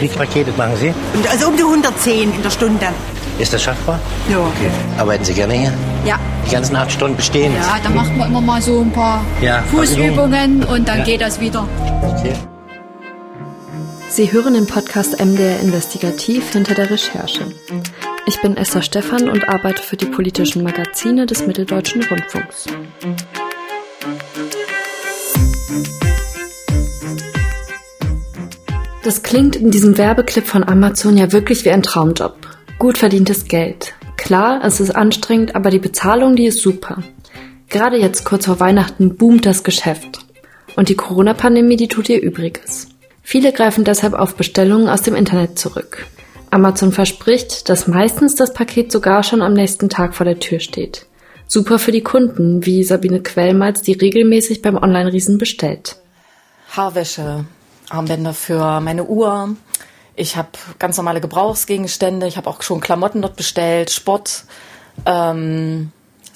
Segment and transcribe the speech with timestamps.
[0.00, 0.92] wie viele Pakete machen Sie?
[1.30, 2.86] Also um die 110 in der Stunde.
[3.38, 3.98] Ist das schaffbar?
[4.30, 4.38] Ja.
[4.38, 4.70] Okay.
[4.98, 5.72] Arbeiten Sie gerne hier?
[6.04, 6.18] Ja.
[6.46, 7.52] Die ganzen acht Stunden bestehen?
[7.54, 11.04] Ja, dann macht man immer mal so ein paar Ja, Fußübungen und dann Ja.
[11.04, 11.66] geht das wieder.
[12.02, 12.34] Okay.
[14.08, 17.46] Sie hören den Podcast MDR Investigativ hinter der Recherche.
[18.26, 22.66] Ich bin Esther Stephan und arbeite für die politischen Magazine des Mitteldeutschen Rundfunks.
[29.02, 32.36] Das klingt in diesem Werbeclip von Amazon ja wirklich wie ein Traumjob.
[32.78, 33.94] Gut verdientes Geld.
[34.16, 37.02] Klar, es ist anstrengend, aber die Bezahlung, die ist super.
[37.68, 40.20] Gerade jetzt kurz vor Weihnachten boomt das Geschäft.
[40.76, 42.90] Und die Corona-Pandemie, die tut ihr Übriges.
[43.24, 46.06] Viele greifen deshalb auf Bestellungen aus dem Internet zurück.
[46.50, 51.06] Amazon verspricht, dass meistens das Paket sogar schon am nächsten Tag vor der Tür steht.
[51.48, 55.96] Super für die Kunden, wie Sabine Quellmalz, die regelmäßig beim Online-Riesen bestellt.
[56.70, 57.46] Haarwäsche,
[57.92, 59.56] Armbänder für meine Uhr.
[60.14, 62.26] Ich habe ganz normale Gebrauchsgegenstände.
[62.26, 64.44] Ich habe auch schon Klamotten dort bestellt, Sport.
[65.06, 65.90] Ähm,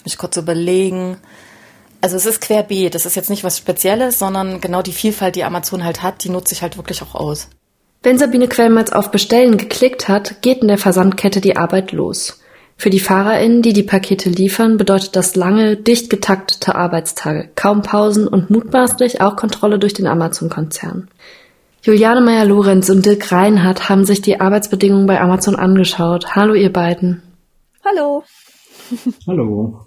[0.04, 1.18] mich kurz überlegen.
[2.00, 2.94] Also es ist querbeet.
[2.94, 6.30] Das ist jetzt nicht was Spezielles, sondern genau die Vielfalt, die Amazon halt hat, die
[6.30, 7.48] nutze ich halt wirklich auch aus.
[8.02, 12.40] Wenn Sabine Quellmalz auf Bestellen geklickt hat, geht in der Versandkette die Arbeit los.
[12.78, 18.28] Für die FahrerInnen, die die Pakete liefern, bedeutet das lange, dicht getaktete Arbeitstage, kaum Pausen
[18.28, 21.08] und mutmaßlich auch Kontrolle durch den Amazon-Konzern.
[21.82, 26.34] Juliane Meyer-Lorenz und Dirk Reinhardt haben sich die Arbeitsbedingungen bei Amazon angeschaut.
[26.34, 27.22] Hallo ihr beiden.
[27.84, 28.24] Hallo.
[29.26, 29.86] Hallo.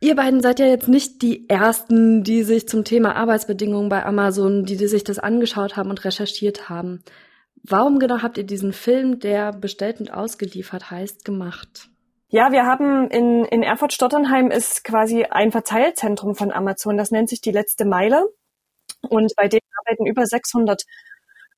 [0.00, 4.64] Ihr beiden seid ja jetzt nicht die Ersten, die sich zum Thema Arbeitsbedingungen bei Amazon,
[4.64, 7.02] die, die sich das angeschaut haben und recherchiert haben.
[7.64, 11.88] Warum genau habt ihr diesen Film, der bestellt und ausgeliefert heißt, gemacht?
[12.28, 16.96] Ja, wir haben in, in Erfurt-Stotternheim ist quasi ein Verteilzentrum von Amazon.
[16.96, 18.28] Das nennt sich die letzte Meile.
[19.08, 20.84] Und bei dem arbeiten über 600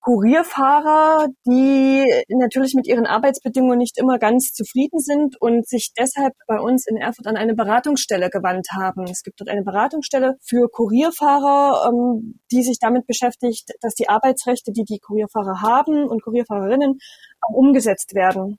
[0.03, 6.59] Kurierfahrer, die natürlich mit ihren Arbeitsbedingungen nicht immer ganz zufrieden sind und sich deshalb bei
[6.59, 9.05] uns in Erfurt an eine Beratungsstelle gewandt haben.
[9.05, 14.73] Es gibt dort eine Beratungsstelle für Kurierfahrer, ähm, die sich damit beschäftigt, dass die Arbeitsrechte,
[14.73, 16.99] die die Kurierfahrer haben und Kurierfahrerinnen,
[17.43, 18.59] auch umgesetzt werden.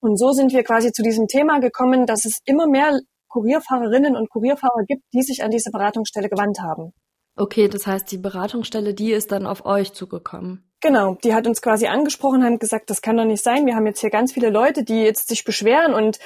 [0.00, 2.98] Und so sind wir quasi zu diesem Thema gekommen, dass es immer mehr
[3.28, 6.92] Kurierfahrerinnen und Kurierfahrer gibt, die sich an diese Beratungsstelle gewandt haben.
[7.36, 10.70] Okay, das heißt, die Beratungsstelle, die ist dann auf euch zugekommen.
[10.84, 13.64] Genau, die hat uns quasi angesprochen, haben gesagt, das kann doch nicht sein.
[13.64, 16.18] Wir haben jetzt hier ganz viele Leute, die jetzt sich beschweren und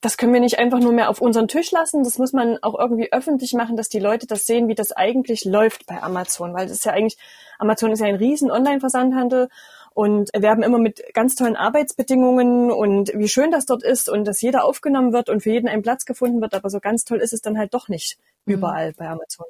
[0.00, 2.02] das können wir nicht einfach nur mehr auf unseren Tisch lassen.
[2.02, 5.44] Das muss man auch irgendwie öffentlich machen, dass die Leute das sehen, wie das eigentlich
[5.44, 7.18] läuft bei Amazon, weil das ist ja eigentlich,
[7.60, 9.48] Amazon ist ja ein riesen Online-Versandhandel
[9.94, 14.42] und werben immer mit ganz tollen Arbeitsbedingungen und wie schön das dort ist und dass
[14.42, 17.32] jeder aufgenommen wird und für jeden ein Platz gefunden wird, aber so ganz toll ist
[17.32, 18.54] es dann halt doch nicht Mhm.
[18.54, 19.46] überall bei Amazon.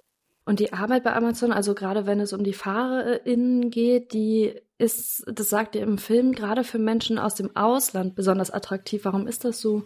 [0.51, 5.23] Und die Arbeit bei Amazon, also gerade wenn es um die FahrerInnen geht, die ist,
[5.33, 9.05] das sagt ihr im Film, gerade für Menschen aus dem Ausland besonders attraktiv.
[9.05, 9.85] Warum ist das so?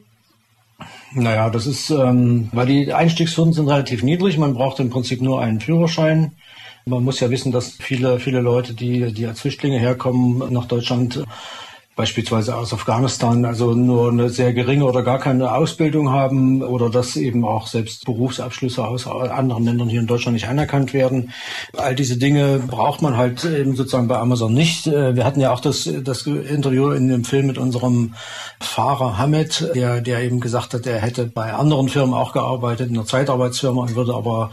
[1.13, 4.39] Naja, das ist, ähm, weil die Einstiegshürden sind relativ niedrig.
[4.39, 6.33] Man braucht im Prinzip nur einen Führerschein.
[6.87, 11.25] Man muss ja wissen, dass viele, viele Leute, die, die als Flüchtlinge herkommen nach Deutschland,
[11.97, 17.17] beispielsweise aus Afghanistan, also nur eine sehr geringe oder gar keine Ausbildung haben oder dass
[17.17, 21.33] eben auch selbst Berufsabschlüsse aus anderen Ländern hier in Deutschland nicht anerkannt werden.
[21.77, 24.87] All diese Dinge braucht man halt eben sozusagen bei Amazon nicht.
[24.87, 28.15] Äh, Wir hatten ja auch das, das Interview in dem Film mit unserem
[28.61, 32.97] Fahrer Hamed, der, der eben gesagt hat, er hätte bei anderen Firmen auch gearbeitet, in
[32.97, 34.51] einer Zeitarbeitsfirma und würde aber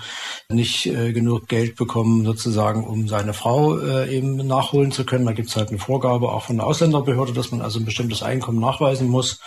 [0.50, 5.26] nicht äh, genug Geld bekommen, sozusagen, um seine Frau äh, eben nachholen zu können.
[5.26, 8.24] Da gibt es halt eine Vorgabe auch von der Ausländerbehörde, dass man also ein bestimmtes
[8.24, 9.40] Einkommen nachweisen muss.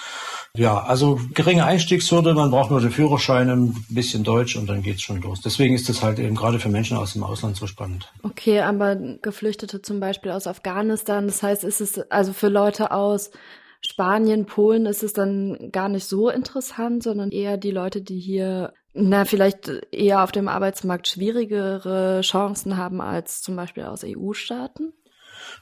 [0.56, 5.02] Ja, also geringe Einstiegshürde, man braucht nur den Führerschein, ein bisschen Deutsch und dann geht's
[5.02, 5.40] schon los.
[5.40, 8.12] Deswegen ist das halt eben gerade für Menschen aus dem Ausland so spannend.
[8.22, 13.32] Okay, aber Geflüchtete zum Beispiel aus Afghanistan, das heißt, ist es also für Leute aus
[13.80, 18.72] Spanien, Polen ist es dann gar nicht so interessant, sondern eher die Leute, die hier,
[18.94, 24.92] na, vielleicht eher auf dem Arbeitsmarkt schwierigere Chancen haben als zum Beispiel aus EU-Staaten?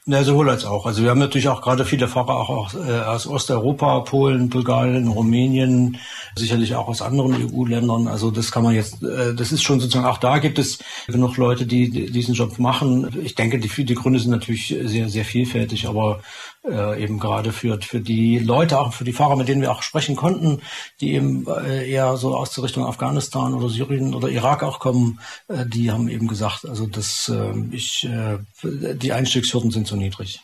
[0.05, 0.85] Ja, sowohl als auch.
[0.85, 5.07] Also wir haben natürlich auch gerade viele Fahrer auch, auch äh, aus Osteuropa, Polen, Bulgarien,
[5.07, 5.97] Rumänien,
[6.35, 8.09] sicherlich auch aus anderen EU-Ländern.
[8.09, 11.37] Also das kann man jetzt, äh, das ist schon sozusagen, auch da gibt es genug
[11.37, 13.17] Leute, die diesen Job machen.
[13.23, 16.19] Ich denke, die, die Gründe sind natürlich sehr, sehr vielfältig, aber
[16.65, 19.81] äh, eben gerade für, für die Leute, auch für die Fahrer, mit denen wir auch
[19.81, 20.61] sprechen konnten,
[21.01, 25.19] die eben äh, eher so aus der Richtung Afghanistan oder Syrien oder Irak auch kommen,
[25.47, 30.41] äh, die haben eben gesagt, also dass äh, ich, äh, die Einstiegshürden sind so niedrig.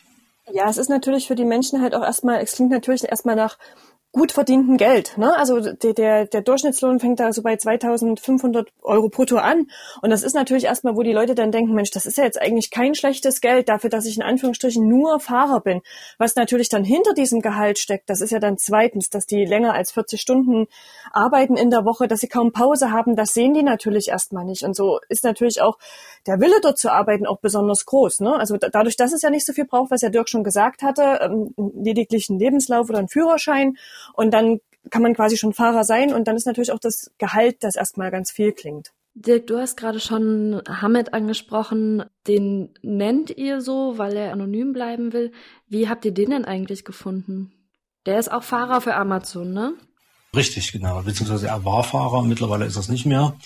[0.52, 3.56] Ja, es ist natürlich für die Menschen halt auch erstmal, es klingt natürlich erstmal nach
[4.12, 5.16] gut verdienten Geld.
[5.18, 5.36] Ne?
[5.36, 9.68] Also der, der, der Durchschnittslohn fängt da so bei 2500 Euro brutto an.
[10.02, 12.40] Und das ist natürlich erstmal, wo die Leute dann denken, Mensch, das ist ja jetzt
[12.40, 15.80] eigentlich kein schlechtes Geld dafür, dass ich in Anführungsstrichen nur Fahrer bin.
[16.18, 19.74] Was natürlich dann hinter diesem Gehalt steckt, das ist ja dann zweitens, dass die länger
[19.74, 20.66] als 40 Stunden
[21.12, 24.64] arbeiten in der Woche, dass sie kaum Pause haben, das sehen die natürlich erstmal nicht.
[24.64, 25.78] Und so ist natürlich auch
[26.26, 28.20] der Wille dort zu arbeiten auch besonders groß.
[28.20, 28.34] Ne?
[28.34, 31.20] Also dadurch, dass es ja nicht so viel braucht, was ja Dirk schon gesagt hatte,
[31.22, 33.76] ähm, lediglich einen Lebenslauf oder einen Führerschein
[34.14, 34.60] und dann
[34.90, 38.10] kann man quasi schon Fahrer sein und dann ist natürlich auch das Gehalt, das erstmal
[38.10, 38.92] ganz viel klingt.
[39.14, 42.04] Dirk, du hast gerade schon Hamed angesprochen.
[42.26, 45.32] Den nennt ihr so, weil er anonym bleiben will.
[45.66, 47.52] Wie habt ihr den denn eigentlich gefunden?
[48.06, 49.74] Der ist auch Fahrer für Amazon, ne?
[50.34, 51.02] Richtig, genau.
[51.02, 53.36] Beziehungsweise er war Fahrer, mittlerweile ist das nicht mehr.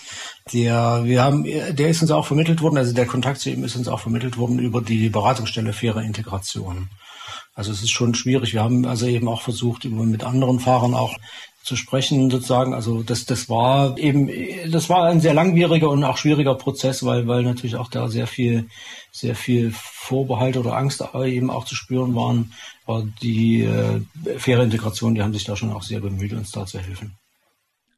[0.53, 3.75] Der, wir haben, der ist uns auch vermittelt worden, also der Kontakt zu ihm ist
[3.75, 6.89] uns auch vermittelt worden über die Beratungsstelle Faire Integration.
[7.55, 8.53] Also es ist schon schwierig.
[8.53, 11.15] Wir haben also eben auch versucht, mit anderen Fahrern auch
[11.65, 12.75] zu sprechen, sozusagen.
[12.75, 14.29] Also das, das war eben,
[14.71, 18.27] das war ein sehr langwieriger und auch schwieriger Prozess, weil, weil natürlich auch da sehr
[18.27, 18.69] viel,
[19.11, 22.53] sehr viel Vorbehalt oder Angst eben auch zu spüren waren.
[22.85, 24.01] Aber die äh,
[24.37, 27.17] faire Integration, die haben sich da schon auch sehr bemüht, uns da zu helfen.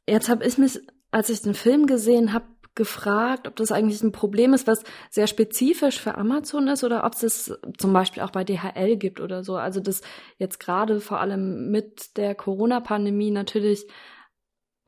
[0.08, 0.80] Jetzt habe ich mich,
[1.12, 2.46] als ich den Film gesehen habe,
[2.77, 7.13] gefragt, ob das eigentlich ein Problem ist, was sehr spezifisch für Amazon ist oder ob
[7.13, 9.57] es das zum Beispiel auch bei DHL gibt oder so.
[9.57, 10.01] Also das
[10.38, 13.88] jetzt gerade vor allem mit der Corona-Pandemie natürlich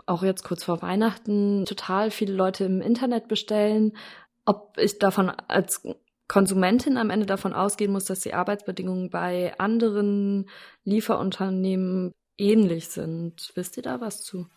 [0.06, 3.98] auch jetzt kurz vor Weihnachten total viele Leute im Internet bestellen.
[4.46, 5.84] Ob ich davon als
[6.30, 10.50] Konsumentin am Ende davon ausgehen muss, dass die Arbeitsbedingungen bei anderen
[10.84, 13.52] Lieferunternehmen ähnlich sind.
[13.56, 14.48] Wisst ihr da was zu?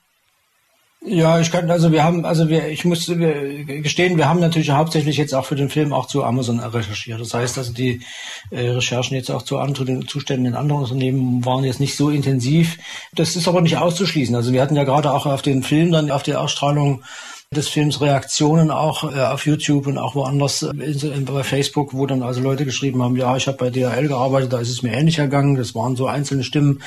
[1.05, 5.17] Ja, ich kann, also wir haben, also wir, ich muss gestehen, wir haben natürlich hauptsächlich
[5.17, 7.21] jetzt auch für den Film auch zu Amazon recherchiert.
[7.21, 8.03] Das heißt, also die
[8.51, 12.79] äh, Recherchen jetzt auch zu anderen Zuständen in anderen Unternehmen waren jetzt nicht so intensiv.
[13.17, 14.37] Das ist aber nicht auszuschließen.
[14.37, 17.03] Also wir hatten ja gerade auch auf den Film dann auf die Ausstrahlung
[17.53, 22.23] des Films Reaktionen auch äh, auf YouTube und auch woanders äh, bei Facebook, wo dann
[22.23, 25.19] also Leute geschrieben haben, ja, ich habe bei DHL gearbeitet, da ist es mir ähnlich
[25.19, 25.57] ergangen.
[25.57, 26.81] Das waren so einzelne Stimmen.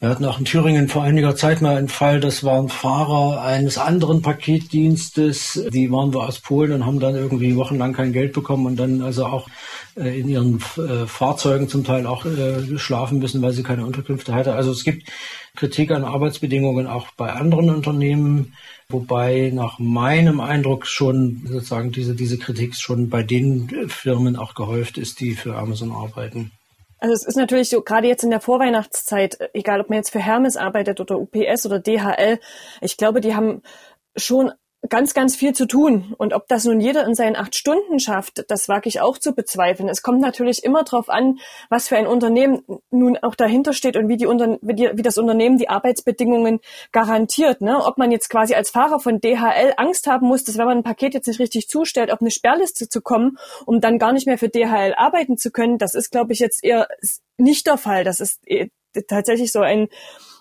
[0.00, 3.78] Wir hatten auch in Thüringen vor einiger Zeit mal einen Fall, das waren Fahrer eines
[3.78, 8.66] anderen Paketdienstes, die waren wir aus Polen und haben dann irgendwie wochenlang kein Geld bekommen
[8.66, 9.48] und dann also auch
[9.96, 14.32] äh, in ihren äh, Fahrzeugen zum Teil auch äh, schlafen müssen, weil sie keine Unterkünfte
[14.32, 14.50] hatten.
[14.50, 15.08] Also es gibt
[15.56, 18.54] Kritik an Arbeitsbedingungen auch bei anderen Unternehmen,
[18.88, 24.96] wobei nach meinem Eindruck schon sozusagen diese, diese Kritik schon bei den Firmen auch gehäuft
[24.96, 26.52] ist, die für Amazon arbeiten.
[26.98, 30.18] Also es ist natürlich so, gerade jetzt in der Vorweihnachtszeit, egal ob man jetzt für
[30.18, 32.40] Hermes arbeitet oder UPS oder DHL,
[32.80, 33.62] ich glaube, die haben
[34.16, 34.52] schon
[34.88, 36.14] ganz, ganz viel zu tun.
[36.18, 39.32] Und ob das nun jeder in seinen acht Stunden schafft, das wage ich auch zu
[39.34, 39.88] bezweifeln.
[39.88, 41.38] Es kommt natürlich immer darauf an,
[41.68, 45.02] was für ein Unternehmen nun auch dahinter steht und wie, die Unter wie, die, wie
[45.02, 46.60] das Unternehmen die Arbeitsbedingungen
[46.92, 47.60] garantiert.
[47.60, 47.84] Ne?
[47.84, 50.84] Ob man jetzt quasi als Fahrer von DHL Angst haben muss, dass wenn man ein
[50.84, 53.36] Paket jetzt nicht richtig zustellt, auf eine Sperrliste zu kommen,
[53.66, 56.62] um dann gar nicht mehr für DHL arbeiten zu können, das ist, glaube ich, jetzt
[56.62, 56.88] eher
[57.36, 58.04] nicht der Fall.
[58.04, 58.68] Das ist äh,
[59.08, 59.88] tatsächlich so ein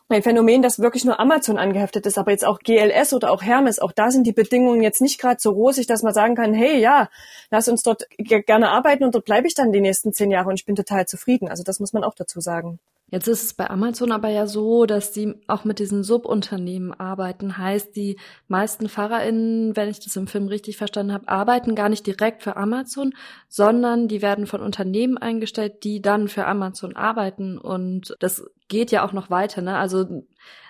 [0.09, 3.79] ein Phänomen, das wirklich nur Amazon angeheftet ist, aber jetzt auch GLS oder auch Hermes,
[3.79, 6.79] auch da sind die Bedingungen jetzt nicht gerade so rosig, dass man sagen kann, hey,
[6.79, 7.09] ja,
[7.51, 10.55] lass uns dort gerne arbeiten und dort bleibe ich dann die nächsten zehn Jahre und
[10.55, 11.49] ich bin total zufrieden.
[11.49, 12.79] Also das muss man auch dazu sagen.
[13.09, 17.57] Jetzt ist es bei Amazon aber ja so, dass sie auch mit diesen Subunternehmen arbeiten.
[17.57, 18.19] Heißt, die
[18.49, 22.57] meisten FahrerInnen, wenn ich das im Film richtig verstanden habe, arbeiten gar nicht direkt für
[22.57, 23.13] Amazon,
[23.47, 27.57] sondern die werden von Unternehmen eingestellt, die dann für Amazon arbeiten.
[27.57, 29.77] Und das geht ja auch noch weiter, ne?
[29.77, 30.25] Also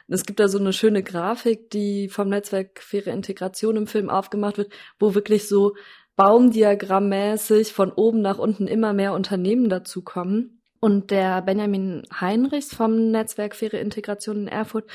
[0.08, 4.60] es gibt da so eine schöne Grafik, die vom Netzwerk Faire Integration im Film aufgemacht
[4.60, 5.74] wird, wo wirklich so
[6.16, 10.57] baumdiagrammmäßig von oben nach unten immer mehr Unternehmen dazukommen.
[10.80, 14.90] Und der Benjamin Heinrichs vom Netzwerk Faire Integration in Erfurt,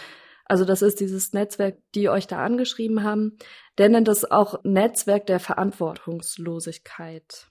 [0.45, 3.39] also das ist dieses Netzwerk, die euch da angeschrieben haben,
[3.79, 7.49] der nennt das auch Netzwerk der Verantwortungslosigkeit.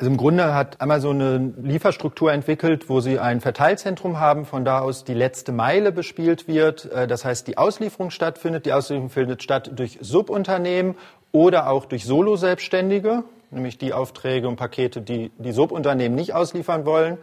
[0.00, 4.78] Also im Grunde hat Amazon eine Lieferstruktur entwickelt, wo sie ein Verteilzentrum haben, von da
[4.78, 6.84] aus die letzte Meile bespielt wird.
[6.92, 8.64] Äh, das heißt, die Auslieferung stattfindet.
[8.64, 10.94] Die Auslieferung findet statt durch Subunternehmen
[11.32, 17.18] oder auch durch Solo-Selbstständige nämlich die Aufträge und Pakete, die die Subunternehmen nicht ausliefern wollen.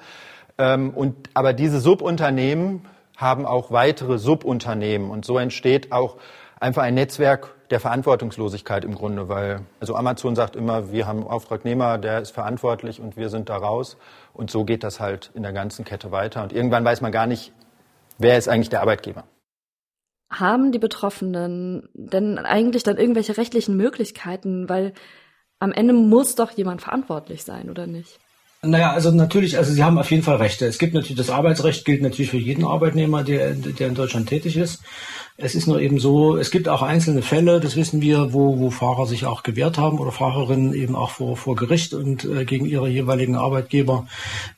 [0.58, 2.86] Ähm, und, aber diese Subunternehmen
[3.17, 6.17] haben auch weitere Subunternehmen und so entsteht auch
[6.60, 11.27] einfach ein Netzwerk der Verantwortungslosigkeit im Grunde, weil also Amazon sagt immer, wir haben einen
[11.27, 13.98] Auftragnehmer, der ist verantwortlich und wir sind da raus
[14.34, 17.27] und so geht das halt in der ganzen Kette weiter und irgendwann weiß man gar
[17.27, 17.53] nicht,
[18.17, 19.24] wer ist eigentlich der Arbeitgeber.
[20.29, 24.94] Haben die Betroffenen denn eigentlich dann irgendwelche rechtlichen Möglichkeiten, weil
[25.60, 28.20] am Ende muss doch jemand verantwortlich sein, oder nicht?
[28.62, 30.66] Naja, also natürlich, also Sie haben auf jeden Fall Rechte.
[30.66, 34.58] Es gibt natürlich, das Arbeitsrecht gilt natürlich für jeden Arbeitnehmer, der, der in Deutschland tätig
[34.58, 34.82] ist.
[35.38, 38.70] Es ist nur eben so, es gibt auch einzelne Fälle, das wissen wir, wo, wo
[38.72, 42.66] Fahrer sich auch gewehrt haben oder Fahrerinnen eben auch vor, vor Gericht und äh, gegen
[42.66, 44.08] ihre jeweiligen Arbeitgeber.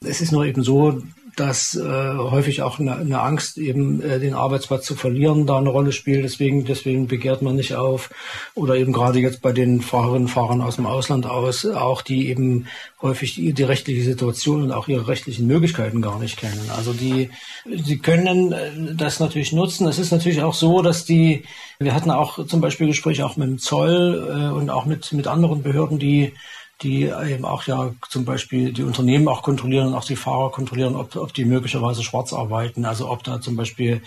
[0.06, 1.02] Es ist nur eben so,
[1.40, 5.70] dass äh, häufig auch eine, eine Angst, eben äh, den Arbeitsplatz zu verlieren, da eine
[5.70, 6.24] Rolle spielt.
[6.24, 8.10] Deswegen, deswegen begehrt man nicht auf.
[8.56, 12.30] Oder eben gerade jetzt bei den Fahrerinnen und Fahrern aus dem Ausland aus, auch die
[12.30, 12.66] eben
[13.02, 16.72] häufig die, die rechtliche Situation und auch ihre rechtlichen Möglichkeiten gar nicht kennen.
[16.76, 17.30] Also die,
[17.66, 19.88] sie können äh, das natürlich nutzen.
[19.88, 21.44] Es ist natürlich auch so, dass die,
[21.80, 25.28] wir hatten auch zum Beispiel Gespräche auch mit dem Zoll äh, und auch mit, mit
[25.28, 26.34] anderen Behörden, die
[26.82, 30.96] die eben auch ja zum Beispiel die Unternehmen auch kontrollieren und auch die Fahrer kontrollieren,
[30.96, 34.02] ob, ob die möglicherweise schwarz arbeiten, also ob da zum Beispiel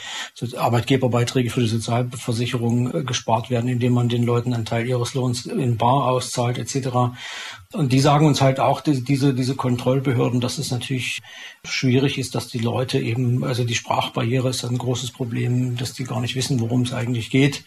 [0.57, 5.47] Arbeitgeberbeiträge für die Sozialversicherung äh, gespart werden, indem man den Leuten einen Teil ihres Lohns
[5.47, 7.13] in Bar auszahlt etc.
[7.73, 11.21] Und die sagen uns halt auch, diese, diese Kontrollbehörden, dass es natürlich
[11.65, 16.03] schwierig ist, dass die Leute eben, also die Sprachbarriere ist ein großes Problem, dass die
[16.03, 17.63] gar nicht wissen, worum es eigentlich geht.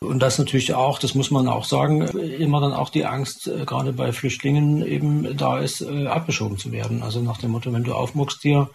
[0.00, 3.66] Und das natürlich auch, das muss man auch sagen, immer dann auch die Angst, äh,
[3.66, 7.02] gerade bei Flüchtlingen eben da ist, äh, abgeschoben zu werden.
[7.02, 8.70] Also nach dem Motto, wenn du aufmuckst hier,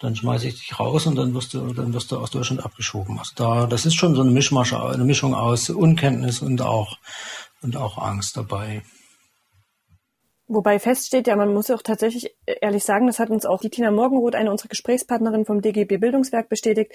[0.00, 3.18] dann schmeiße ich dich raus und dann wirst du, dann wirst du aus Deutschland abgeschoben.
[3.18, 6.98] Also da, das ist schon so eine Mischmasche, eine Mischung aus Unkenntnis und auch,
[7.62, 8.82] und auch Angst dabei.
[10.52, 13.92] Wobei feststeht, ja, man muss auch tatsächlich ehrlich sagen, das hat uns auch die Tina
[13.92, 16.90] Morgenroth, eine unserer Gesprächspartnerinnen vom DGB Bildungswerk bestätigt,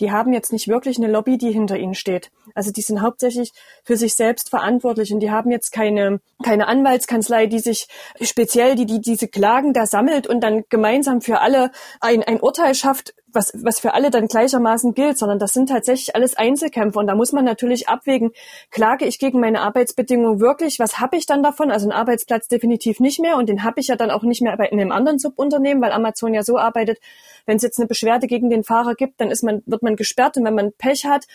[0.00, 2.32] die haben jetzt nicht wirklich eine Lobby, die hinter ihnen steht.
[2.56, 3.52] Also die sind hauptsächlich
[3.84, 7.86] für sich selbst verantwortlich und die haben jetzt keine, keine Anwaltskanzlei, die sich
[8.20, 11.70] speziell die, die diese Klagen da sammelt und dann gemeinsam für alle
[12.00, 16.16] ein, ein Urteil schafft, was, was für alle dann gleichermaßen gilt, sondern das sind tatsächlich
[16.16, 16.98] alles Einzelkämpfe.
[16.98, 18.32] Und da muss man natürlich abwägen,
[18.72, 21.70] klage ich gegen meine Arbeitsbedingungen wirklich, was habe ich dann davon?
[21.70, 24.56] Also einen Arbeitsplatz definitiv nicht mehr und den habe ich ja dann auch nicht mehr
[24.56, 26.98] bei in einem anderen Subunternehmen, weil Amazon ja so arbeitet,
[27.44, 30.36] wenn es jetzt eine Beschwerde gegen den Fahrer gibt, dann ist man, wird man gesperrt
[30.36, 31.26] und wenn man Pech hat,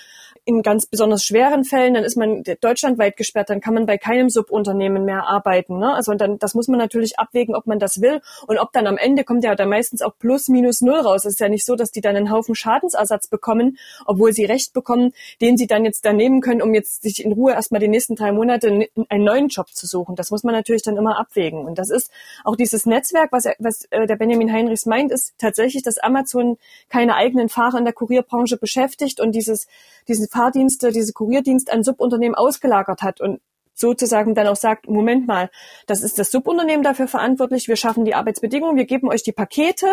[0.44, 4.30] in ganz besonders schweren Fällen, dann ist man deutschlandweit gesperrt, dann kann man bei keinem
[4.30, 5.78] Subunternehmen mehr arbeiten.
[5.78, 5.94] Ne?
[5.94, 8.98] Also dann, das muss man natürlich abwägen, ob man das will und ob dann am
[8.98, 11.26] Ende kommt ja dann meistens auch plus minus null raus.
[11.26, 14.74] Es ist ja nicht so, dass die dann einen Haufen Schadensersatz bekommen, obwohl sie Recht
[14.74, 17.88] bekommen, den sie dann jetzt dann nehmen können, um jetzt sich in Ruhe erstmal die
[17.88, 20.16] nächsten drei Monate einen neuen Job zu suchen.
[20.16, 21.66] Das muss man natürlich dann immer abwägen.
[21.66, 22.12] Und das ist
[22.44, 26.58] auch dieses Netzwerk, was, was äh, der Benjamin Heinrichs meint, ist tatsächlich, dass Amazon
[26.90, 29.68] keine eigenen Fahrer in der Kurierbranche beschäftigt und dieses,
[30.08, 33.42] diese Fahrdienste, diese Kurierdienst an Subunternehmen ausgelagert hat und
[33.74, 35.50] sozusagen dann auch sagt, Moment mal,
[35.88, 39.88] das ist das Subunternehmen dafür verantwortlich, wir schaffen die Arbeitsbedingungen, wir geben euch die Pakete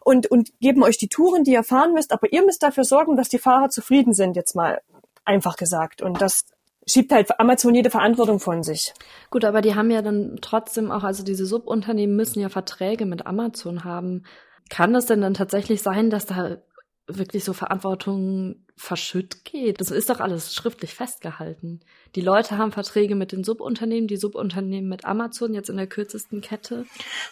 [0.00, 3.16] und, und geben euch die Touren, die ihr fahren müsst, aber ihr müsst dafür sorgen,
[3.16, 4.80] dass die Fahrer zufrieden sind, jetzt mal
[5.24, 6.02] einfach gesagt.
[6.02, 6.44] Und das
[6.86, 8.94] schiebt halt Amazon jede Verantwortung von sich.
[9.30, 13.26] Gut, aber die haben ja dann trotzdem auch, also diese Subunternehmen müssen ja Verträge mit
[13.26, 14.24] Amazon haben.
[14.70, 16.58] Kann es denn dann tatsächlich sein, dass da
[17.06, 19.80] wirklich so Verantwortung verschütt geht?
[19.80, 21.80] Das ist doch alles schriftlich festgehalten.
[22.14, 26.42] Die Leute haben Verträge mit den Subunternehmen, die Subunternehmen mit Amazon jetzt in der kürzesten
[26.42, 26.84] Kette.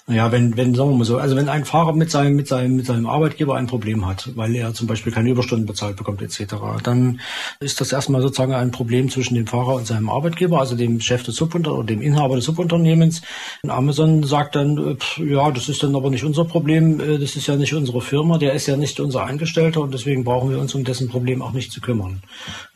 [0.07, 2.77] Naja, wenn, wenn, sagen wir mal so, also wenn ein Fahrer mit seinem, mit seinem,
[2.77, 6.55] mit seinem Arbeitgeber ein Problem hat, weil er zum Beispiel keine Überstunden bezahlt bekommt, etc.,
[6.83, 7.21] dann
[7.61, 11.25] ist das erstmal sozusagen ein Problem zwischen dem Fahrer und seinem Arbeitgeber, also dem Chef
[11.25, 13.21] des Subunternehmens oder dem Inhaber des Subunternehmens.
[13.63, 17.37] Und Amazon sagt dann, pff, ja, das ist dann aber nicht unser Problem, äh, das
[17.37, 20.59] ist ja nicht unsere Firma, der ist ja nicht unser Angestellter und deswegen brauchen wir
[20.59, 22.23] uns um dessen Problem auch nicht zu kümmern.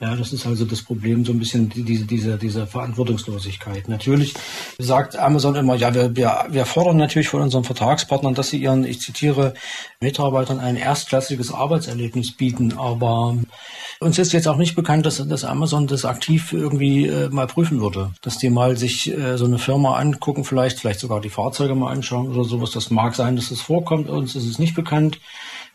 [0.00, 3.88] Ja, das ist also das Problem, so ein bisschen die, diese, diese, diese Verantwortungslosigkeit.
[3.88, 4.34] Natürlich
[4.78, 8.84] sagt Amazon immer, ja, wir, wir, wir fordern natürlich von unseren Vertragspartnern, dass sie ihren,
[8.84, 9.54] ich zitiere,
[10.00, 13.37] Mitarbeitern ein erstklassiges Arbeitserlebnis bieten, aber
[14.00, 17.80] uns ist jetzt auch nicht bekannt, dass, dass Amazon das aktiv irgendwie äh, mal prüfen
[17.80, 21.75] würde, dass die mal sich äh, so eine Firma angucken, vielleicht, vielleicht sogar die Fahrzeuge
[21.75, 22.73] mal anschauen oder sowas.
[22.73, 25.18] Das mag sein, dass es das vorkommt, uns ist es nicht bekannt.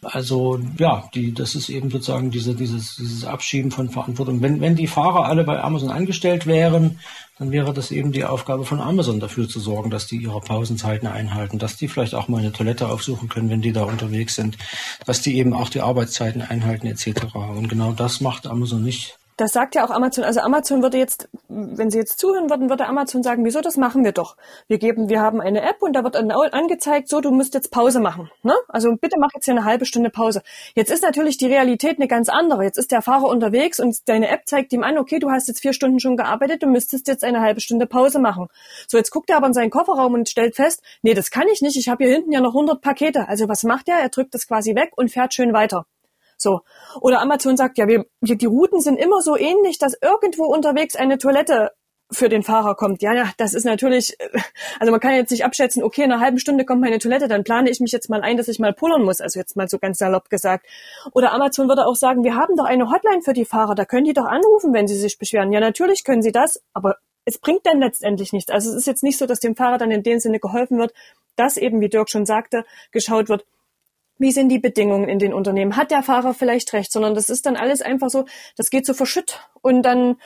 [0.01, 4.41] Also ja, die, das ist eben sozusagen diese, dieses, dieses Abschieben von Verantwortung.
[4.41, 6.99] Wenn, wenn die Fahrer alle bei Amazon angestellt wären,
[7.37, 11.07] dann wäre das eben die Aufgabe von Amazon dafür zu sorgen, dass die ihre Pausenzeiten
[11.07, 14.57] einhalten, dass die vielleicht auch mal eine Toilette aufsuchen können, wenn die da unterwegs sind,
[15.05, 17.35] dass die eben auch die Arbeitszeiten einhalten etc.
[17.35, 19.18] Und genau das macht Amazon nicht.
[19.39, 20.25] Das sagt ja auch Amazon.
[20.25, 24.03] Also Amazon würde jetzt, wenn Sie jetzt zuhören würden, würde Amazon sagen, wieso, das machen
[24.03, 24.35] wir doch.
[24.67, 28.01] Wir geben, wir haben eine App und da wird angezeigt, so, du musst jetzt Pause
[28.01, 28.29] machen.
[28.43, 28.53] Ne?
[28.67, 30.41] Also bitte mach jetzt hier eine halbe Stunde Pause.
[30.75, 32.65] Jetzt ist natürlich die Realität eine ganz andere.
[32.65, 35.61] Jetzt ist der Fahrer unterwegs und deine App zeigt ihm an, okay, du hast jetzt
[35.61, 38.47] vier Stunden schon gearbeitet, du müsstest jetzt eine halbe Stunde Pause machen.
[38.89, 41.61] So, jetzt guckt er aber in seinen Kofferraum und stellt fest, nee, das kann ich
[41.61, 43.29] nicht, ich habe hier hinten ja noch 100 Pakete.
[43.29, 43.99] Also was macht er?
[43.99, 45.85] Er drückt das quasi weg und fährt schön weiter.
[46.41, 46.61] So.
[47.01, 51.17] Oder Amazon sagt, ja, wir, die Routen sind immer so ähnlich, dass irgendwo unterwegs eine
[51.17, 51.71] Toilette
[52.11, 53.01] für den Fahrer kommt.
[53.01, 54.17] Ja, ja, das ist natürlich,
[54.79, 57.43] also man kann jetzt nicht abschätzen, okay, in einer halben Stunde kommt meine Toilette, dann
[57.43, 59.77] plane ich mich jetzt mal ein, dass ich mal pullern muss, also jetzt mal so
[59.77, 60.65] ganz salopp gesagt.
[61.13, 64.05] Oder Amazon würde auch sagen, wir haben doch eine Hotline für die Fahrer, da können
[64.05, 65.51] die doch anrufen, wenn sie sich beschweren.
[65.51, 68.51] Ja, natürlich können sie das, aber es bringt dann letztendlich nichts.
[68.51, 70.93] Also es ist jetzt nicht so, dass dem Fahrer dann in dem Sinne geholfen wird,
[71.35, 73.45] dass eben, wie Dirk schon sagte, geschaut wird,
[74.19, 75.75] wie sind die Bedingungen in den Unternehmen?
[75.75, 76.91] Hat der Fahrer vielleicht recht?
[76.91, 80.17] Sondern das ist dann alles einfach so, das geht so verschütt und dann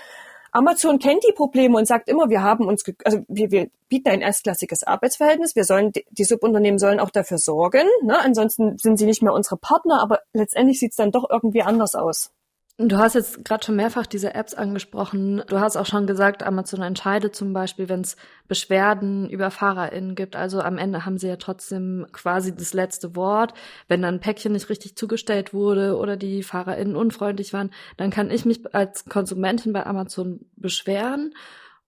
[0.52, 4.22] Amazon kennt die Probleme und sagt immer, wir haben uns, also wir, wir bieten ein
[4.22, 5.56] erstklassiges Arbeitsverhältnis.
[5.56, 7.88] Wir sollen, die Subunternehmen sollen auch dafür sorgen.
[8.04, 8.20] Ne?
[8.20, 11.96] Ansonsten sind sie nicht mehr unsere Partner, aber letztendlich sieht es dann doch irgendwie anders
[11.96, 12.32] aus.
[12.80, 15.44] Du hast jetzt gerade schon mehrfach diese Apps angesprochen.
[15.48, 20.36] Du hast auch schon gesagt, Amazon entscheidet zum Beispiel, wenn es Beschwerden über FahrerInnen gibt.
[20.36, 23.54] Also am Ende haben sie ja trotzdem quasi das letzte Wort.
[23.88, 28.32] Wenn dann ein Päckchen nicht richtig zugestellt wurde oder die FahrerInnen unfreundlich waren, dann kann
[28.32, 31.36] ich mich als Konsumentin bei Amazon beschweren.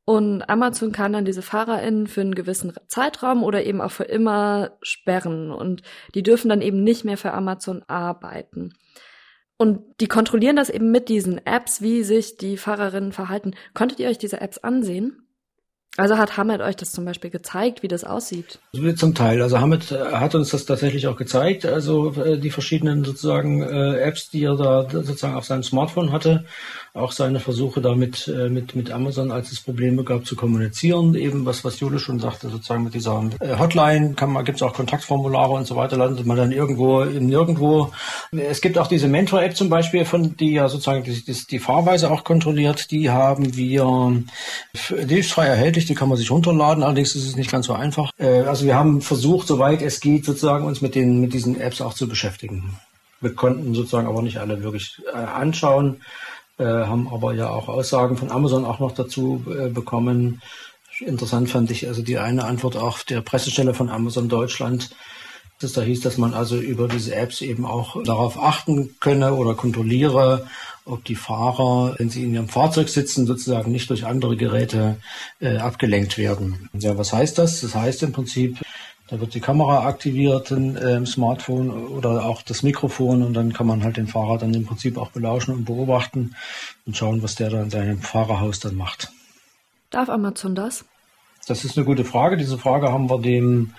[0.05, 4.77] Und Amazon kann dann diese FahrerInnen für einen gewissen Zeitraum oder eben auch für immer
[4.83, 5.49] sperren.
[5.49, 5.81] Und
[6.13, 8.75] die dürfen dann eben nicht mehr für Amazon arbeiten.
[9.57, 13.55] Und die kontrollieren das eben mit diesen Apps, wie sich die Fahrerinnen verhalten.
[13.74, 15.25] Konntet ihr euch diese Apps ansehen?
[15.97, 18.59] Also hat Hamid euch das zum Beispiel gezeigt, wie das aussieht?
[18.97, 19.41] Zum Teil.
[19.41, 21.65] Also Hamid äh, hat uns das tatsächlich auch gezeigt.
[21.65, 26.45] Also äh, die verschiedenen sozusagen äh, Apps, die er da sozusagen auf seinem Smartphone hatte
[26.95, 31.13] auch seine Versuche damit mit, mit Amazon, als es Probleme gab, zu kommunizieren.
[31.15, 33.21] Eben was, was Jule schon sagte, sozusagen mit dieser
[33.59, 37.91] Hotline gibt es auch Kontaktformulare und so weiter, landet man dann irgendwo in nirgendwo.
[38.31, 42.09] Es gibt auch diese Mentor-App zum Beispiel, von die ja sozusagen die, die, die Fahrweise
[42.09, 42.89] auch kontrolliert.
[42.91, 44.23] Die haben wir,
[44.89, 45.31] die ist
[45.85, 46.83] erhältlich, die kann man sich runterladen.
[46.83, 48.11] Allerdings ist es nicht ganz so einfach.
[48.17, 51.81] Äh, also wir haben versucht, soweit es geht, sozusagen uns mit den mit diesen Apps
[51.81, 52.77] auch zu beschäftigen.
[53.21, 55.97] Wir konnten sozusagen aber nicht alle wirklich äh, anschauen
[56.57, 60.41] äh, haben aber ja auch Aussagen von Amazon auch noch dazu äh, bekommen.
[60.99, 64.91] Interessant fand ich also die eine Antwort auch der Pressestelle von Amazon Deutschland,
[65.59, 69.55] dass da hieß, dass man also über diese Apps eben auch darauf achten könne oder
[69.55, 70.47] kontrolliere,
[70.85, 74.97] ob die Fahrer, wenn sie in ihrem Fahrzeug sitzen, sozusagen nicht durch andere Geräte
[75.39, 76.69] äh, abgelenkt werden.
[76.73, 77.61] Ja, was heißt das?
[77.61, 78.59] Das heißt im Prinzip,
[79.07, 83.67] da wird die Kamera aktiviert im äh, Smartphone oder auch das Mikrofon und dann kann
[83.67, 86.35] man halt den Fahrer dann im Prinzip auch belauschen und beobachten
[86.85, 89.11] und schauen, was der da in seinem Fahrerhaus dann macht.
[89.89, 90.85] Darf Amazon das?
[91.48, 92.37] Das ist eine gute Frage.
[92.37, 93.74] Diese Frage haben wir dem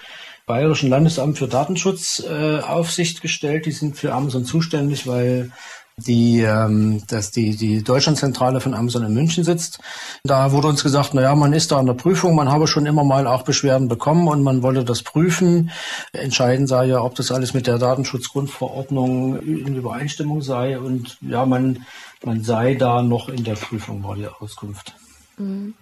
[0.46, 3.66] Bayerischen Landesamt für Datenschutz äh, Aufsicht gestellt.
[3.66, 5.50] Die sind für Amazon zuständig, weil
[5.98, 9.78] die, ähm, dass die, die Deutschlandzentrale von Amazon in München sitzt.
[10.24, 12.84] Da wurde uns gesagt, na ja, man ist da an der Prüfung, man habe schon
[12.84, 15.70] immer mal auch Beschwerden bekommen und man wolle das prüfen.
[16.12, 21.86] Entscheidend sei ja, ob das alles mit der Datenschutzgrundverordnung in Übereinstimmung sei und ja, man,
[22.22, 24.94] man sei da noch in der Prüfung, war die Auskunft.
[25.38, 25.74] Mhm.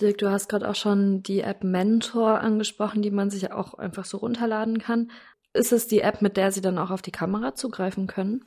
[0.00, 4.04] Dirk, du hast gerade auch schon die App Mentor angesprochen, die man sich auch einfach
[4.04, 5.12] so runterladen kann.
[5.54, 8.44] Ist es die App, mit der Sie dann auch auf die Kamera zugreifen können?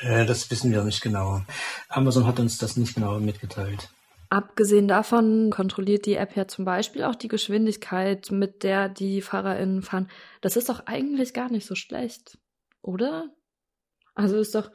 [0.00, 1.42] Äh, das wissen wir nicht genau.
[1.88, 3.90] Amazon hat uns das nicht genau mitgeteilt.
[4.28, 9.82] Abgesehen davon kontrolliert die App ja zum Beispiel auch die Geschwindigkeit, mit der die FahrerInnen
[9.82, 10.08] fahren.
[10.40, 12.38] Das ist doch eigentlich gar nicht so schlecht,
[12.80, 13.28] oder?
[14.14, 14.70] Also ist doch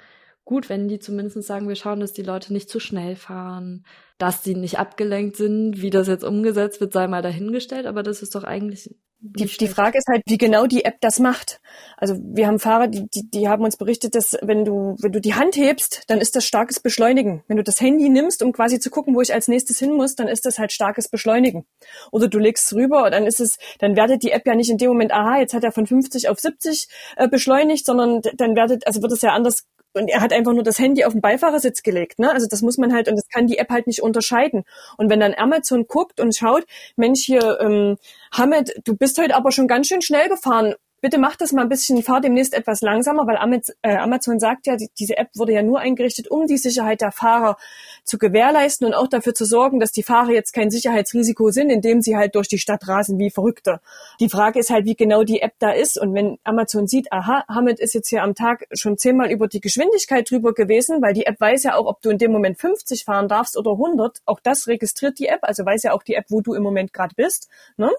[0.45, 3.85] gut, wenn die zumindest sagen, wir schauen, dass die Leute nicht zu schnell fahren,
[4.17, 5.81] dass sie nicht abgelenkt sind.
[5.81, 8.95] Wie das jetzt umgesetzt wird, sei mal dahingestellt, aber das ist doch eigentlich
[9.27, 11.59] die, die Frage ist halt, wie genau die App das macht.
[11.97, 15.19] Also wir haben Fahrer, die, die, die haben uns berichtet, dass wenn du, wenn du
[15.19, 17.43] die Hand hebst, dann ist das starkes Beschleunigen.
[17.47, 20.15] Wenn du das Handy nimmst, um quasi zu gucken, wo ich als nächstes hin muss,
[20.15, 21.65] dann ist das halt starkes Beschleunigen.
[22.11, 24.77] Oder du legst es rüber, dann ist es, dann wertet die App ja nicht in
[24.77, 28.85] dem Moment, aha, jetzt hat er von 50 auf 70 äh, beschleunigt, sondern dann wertet,
[28.85, 31.83] also wird es ja anders und er hat einfach nur das Handy auf den Beifahrersitz
[31.83, 32.19] gelegt.
[32.19, 32.31] Ne?
[32.31, 34.63] Also das muss man halt, und das kann die App halt nicht unterscheiden.
[34.97, 37.97] Und wenn dann Amazon guckt und schaut, Mensch, hier, ähm,
[38.31, 41.69] Hamed, du bist heute aber schon ganz schön schnell gefahren bitte mach das mal ein
[41.69, 43.37] bisschen, fahr demnächst etwas langsamer, weil
[43.83, 47.57] äh, Amazon sagt ja, diese App wurde ja nur eingerichtet, um die Sicherheit der Fahrer
[48.05, 52.01] zu gewährleisten und auch dafür zu sorgen, dass die Fahrer jetzt kein Sicherheitsrisiko sind, indem
[52.01, 53.81] sie halt durch die Stadt rasen wie Verrückte.
[54.19, 57.43] Die Frage ist halt, wie genau die App da ist und wenn Amazon sieht, aha,
[57.49, 61.27] Hamid ist jetzt hier am Tag schon zehnmal über die Geschwindigkeit drüber gewesen, weil die
[61.27, 64.39] App weiß ja auch, ob du in dem Moment 50 fahren darfst oder 100, auch
[64.39, 67.13] das registriert die App, also weiß ja auch die App, wo du im Moment gerade
[67.13, 67.91] bist, ne?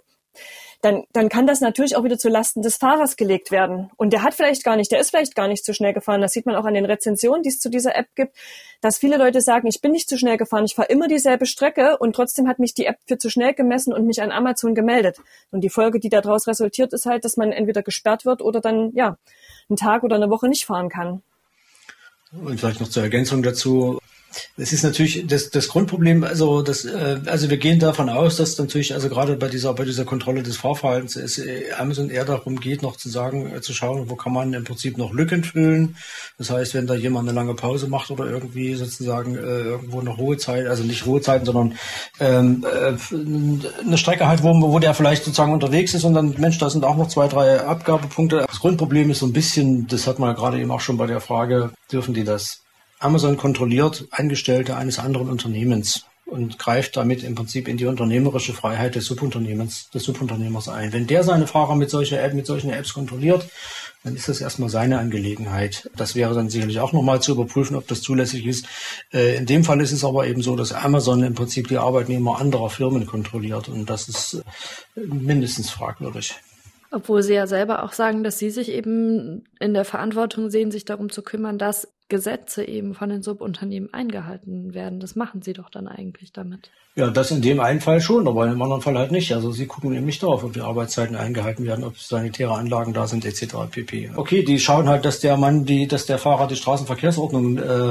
[0.83, 3.91] Dann, dann kann das natürlich auch wieder zu Lasten des Fahrers gelegt werden.
[3.97, 6.21] Und der hat vielleicht gar nicht, der ist vielleicht gar nicht zu schnell gefahren.
[6.21, 8.37] Das sieht man auch an den Rezensionen, die es zu dieser App gibt,
[8.81, 11.97] dass viele Leute sagen, ich bin nicht zu schnell gefahren, ich fahre immer dieselbe Strecke
[11.99, 15.19] und trotzdem hat mich die App für zu schnell gemessen und mich an Amazon gemeldet.
[15.51, 18.93] Und die Folge, die daraus resultiert, ist halt, dass man entweder gesperrt wird oder dann,
[18.95, 19.17] ja,
[19.69, 21.23] einen Tag oder eine Woche nicht fahren kann.
[22.33, 23.99] Und vielleicht noch zur Ergänzung dazu
[24.57, 26.25] Das ist natürlich das, das Grundproblem.
[26.25, 29.85] Also, das, äh, also wir gehen davon aus, dass natürlich also gerade bei dieser bei
[29.85, 31.41] dieser Kontrolle des Fahrverhaltens es
[31.79, 34.99] Amazon eher darum geht, noch zu sagen, äh, zu schauen, wo kann man im Prinzip
[34.99, 35.97] noch Lücken füllen.
[36.39, 40.11] Das heißt, wenn da jemand eine lange Pause macht oder irgendwie sozusagen äh, irgendwo eine
[40.11, 41.79] Ruhezeit, also nicht Ruhezeiten, sondern
[42.21, 42.95] ähm, äh,
[43.85, 46.85] eine Strecke halt, wo, wo der vielleicht sozusagen unterwegs ist und dann Mensch, da sind
[46.85, 48.45] auch noch zwei drei Abgabepunkte.
[48.47, 51.07] Das Grundproblem ist so ein bisschen, das hat man ja gerade eben auch schon bei
[51.07, 52.66] der Frage, dürfen die das
[52.99, 58.97] Amazon kontrolliert Angestellte eines anderen Unternehmens und greift damit im Prinzip in die unternehmerische Freiheit
[58.97, 60.93] des Subunternehmens, des Subunternehmers ein.
[60.93, 63.49] Wenn der seine Fahrer mit, solcher App, mit solchen Apps kontrolliert,
[64.03, 65.89] dann ist das erstmal seine Angelegenheit.
[65.97, 68.67] Das wäre dann sicherlich auch nochmal zu überprüfen, ob das zulässig ist.
[69.13, 72.41] Äh, in dem Fall ist es aber eben so, dass Amazon im Prinzip die Arbeitnehmer
[72.41, 74.43] anderer Firmen kontrolliert und das ist
[74.97, 76.35] äh, mindestens fragwürdig.
[76.91, 80.85] Obwohl Sie ja selber auch sagen, dass Sie sich eben in der Verantwortung sehen, sich
[80.85, 85.01] darum zu kümmern, dass Gesetze eben von den Subunternehmen eingehalten werden.
[85.01, 86.71] Das machen Sie doch dann eigentlich damit.
[86.99, 89.35] Ja, das in dem einen Fall schon, aber dem anderen Fall halt nicht.
[89.35, 93.07] Also sie gucken eben nicht drauf, ob die Arbeitszeiten eingehalten werden, ob sanitäre Anlagen da
[93.07, 93.55] sind, etc.
[93.71, 94.13] pp.
[94.17, 97.91] Okay, die schauen halt, dass der Mann, die, dass der Fahrer die Straßenverkehrsordnung äh,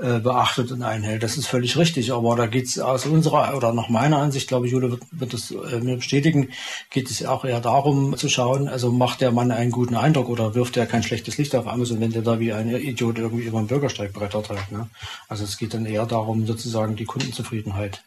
[0.00, 1.22] äh, beachtet und einhält.
[1.22, 2.12] Das ist völlig richtig.
[2.12, 5.50] Aber da geht's aus unserer oder nach meiner Ansicht, glaube ich, Jule wird, wird das
[5.50, 6.48] äh, mir bestätigen,
[6.90, 10.54] geht es auch eher darum zu schauen, also macht der Mann einen guten Eindruck oder
[10.54, 13.64] wirft er kein schlechtes Licht auf Amazon, wenn der da wie ein Idiot irgendwie über
[13.64, 14.70] den Bürgersteig brettert halt.
[14.70, 14.88] Ne?
[15.28, 18.02] Also es geht dann eher darum, sozusagen die Kundenzufriedenheit.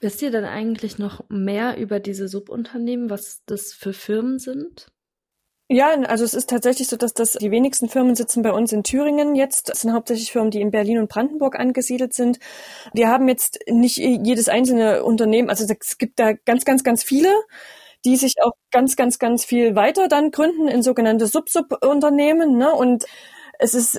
[0.00, 4.88] Wisst ihr denn eigentlich noch mehr über diese Subunternehmen, was das für Firmen sind?
[5.68, 8.84] Ja, also es ist tatsächlich so, dass das die wenigsten Firmen sitzen bei uns in
[8.84, 9.68] Thüringen jetzt.
[9.68, 12.38] Es sind hauptsächlich Firmen, die in Berlin und Brandenburg angesiedelt sind.
[12.92, 17.30] Wir haben jetzt nicht jedes einzelne Unternehmen, also es gibt da ganz, ganz, ganz viele,
[18.04, 22.56] die sich auch ganz, ganz, ganz viel weiter dann gründen in sogenannte Sub-Sub-Unternehmen.
[22.56, 22.72] Ne?
[22.72, 23.06] Und
[23.58, 23.98] es ist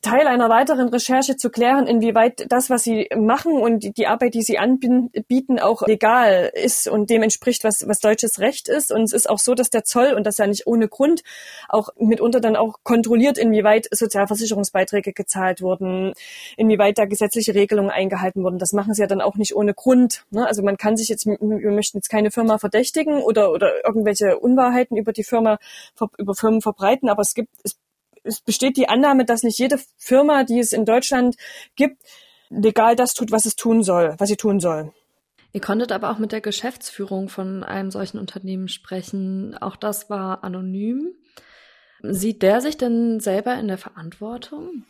[0.00, 4.42] Teil einer weiteren Recherche zu klären, inwieweit das, was sie machen und die Arbeit, die
[4.42, 8.92] sie anbieten, auch legal ist und dem entspricht, was, was deutsches Recht ist.
[8.92, 11.22] Und es ist auch so, dass der Zoll, und das ja nicht ohne Grund,
[11.68, 16.12] auch mitunter dann auch kontrolliert, inwieweit Sozialversicherungsbeiträge gezahlt wurden,
[16.56, 18.58] inwieweit da gesetzliche Regelungen eingehalten wurden.
[18.58, 20.24] Das machen sie ja dann auch nicht ohne Grund.
[20.30, 20.46] Ne?
[20.46, 24.96] Also man kann sich jetzt, wir möchten jetzt keine Firma verdächtigen oder, oder irgendwelche Unwahrheiten
[24.96, 25.58] über die Firma,
[26.18, 27.76] über Firmen verbreiten, aber es gibt, es
[28.24, 31.36] es besteht die Annahme, dass nicht jede Firma, die es in Deutschland
[31.76, 32.02] gibt,
[32.50, 34.92] legal das tut, was es tun soll, was sie tun soll.
[35.52, 39.56] Ihr konntet aber auch mit der Geschäftsführung von einem solchen Unternehmen sprechen.
[39.58, 41.12] Auch das war anonym.
[42.02, 44.84] Sieht der sich denn selber in der Verantwortung?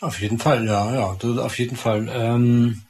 [0.00, 2.08] Auf jeden Fall, ja, ja, auf jeden Fall.
[2.12, 2.82] Ähm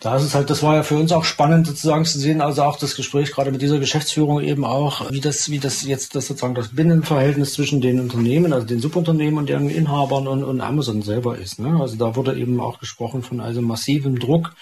[0.00, 2.78] da ist halt, das war ja für uns auch spannend sozusagen zu sehen, also auch
[2.78, 6.54] das Gespräch gerade mit dieser Geschäftsführung eben auch, wie das, wie das jetzt das sozusagen
[6.54, 11.36] das Binnenverhältnis zwischen den Unternehmen, also den Subunternehmen und deren Inhabern und, und Amazon selber
[11.36, 11.58] ist.
[11.58, 11.78] Ne?
[11.78, 14.54] Also da wurde eben auch gesprochen von also massivem Druck,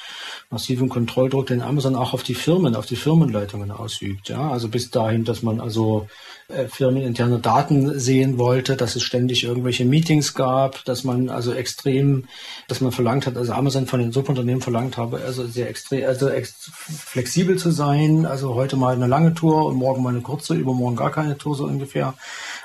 [0.50, 4.30] massivem Kontrolldruck, den Amazon auch auf die Firmen, auf die Firmenleitungen ausübt.
[4.30, 6.06] Ja, also bis dahin, dass man also
[6.48, 12.24] äh, firmeninterne Daten sehen wollte, dass es ständig irgendwelche Meetings gab, dass man also extrem,
[12.66, 16.30] dass man verlangt hat, also Amazon von den Subunternehmen verlangt habe, also sehr extrem, also
[16.30, 20.54] ex flexibel zu sein, also heute mal eine lange Tour und morgen mal eine kurze,
[20.54, 22.14] übermorgen gar keine Tour so ungefähr.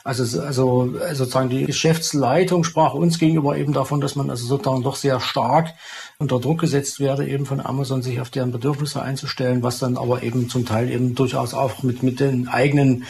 [0.06, 4.96] Also, also sozusagen die Geschäftsleitung sprach uns gegenüber eben davon, dass man also sozusagen doch
[4.96, 5.74] sehr stark
[6.20, 10.24] unter Druck gesetzt werde, eben von Amazon sich auf deren Bedürfnisse einzustellen, was dann aber
[10.24, 13.06] eben zum Teil eben durchaus auch mit, mit den eigenen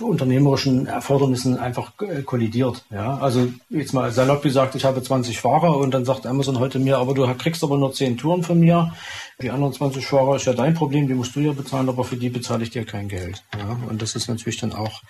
[0.00, 2.84] unternehmerischen Erfordernissen einfach äh, kollidiert.
[2.90, 6.78] Ja, also jetzt mal salopp gesagt, ich habe 20 Fahrer und dann sagt Amazon heute
[6.78, 8.92] mir, aber du kriegst aber nur 10 Touren von mir.
[9.40, 12.16] Die anderen 20 Fahrer ist ja dein Problem, die musst du ja bezahlen, aber für
[12.16, 13.44] die bezahle ich dir kein Geld.
[13.56, 15.02] Ja, und das ist natürlich dann auch,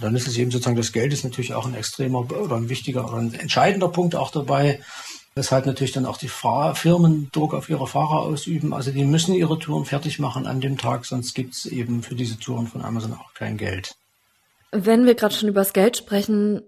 [0.00, 3.04] dann ist es eben sozusagen, das Geld ist natürlich auch ein extremer oder ein wichtiger
[3.04, 4.80] oder ein entscheidender Punkt auch dabei,
[5.34, 8.72] weshalb natürlich dann auch die Fahr Firmen Druck auf ihre Fahrer ausüben.
[8.72, 12.14] Also die müssen ihre Touren fertig machen an dem Tag, sonst gibt es eben für
[12.14, 13.94] diese Touren von Amazon auch kein Geld.
[14.70, 16.62] Wenn wir gerade schon über das Geld sprechen,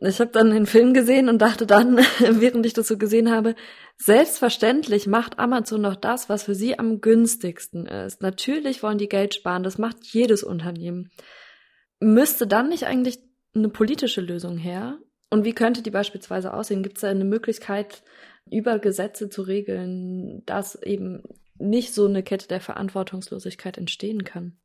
[0.00, 3.54] ich habe dann den Film gesehen und dachte dann, während ich das so gesehen habe,
[3.96, 8.22] selbstverständlich macht Amazon noch das, was für sie am günstigsten ist.
[8.22, 11.10] Natürlich wollen die Geld sparen, das macht jedes Unternehmen.
[12.00, 13.18] Müsste dann nicht eigentlich
[13.54, 14.98] eine politische Lösung her?
[15.30, 16.82] Und wie könnte die beispielsweise aussehen?
[16.82, 18.02] Gibt es da eine Möglichkeit,
[18.50, 21.22] über Gesetze zu regeln, dass eben
[21.58, 24.56] nicht so eine Kette der Verantwortungslosigkeit entstehen kann?